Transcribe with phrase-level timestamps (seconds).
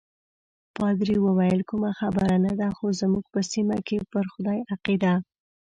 [0.75, 5.13] پادري وویل: کومه خبره نه ده، خو زموږ په سیمه کې پر خدای عقیده.